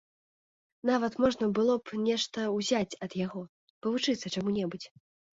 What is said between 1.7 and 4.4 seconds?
б нешта ўзяць ад яго, павучыцца